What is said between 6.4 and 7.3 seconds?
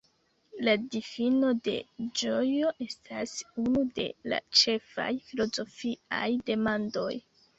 demandoj.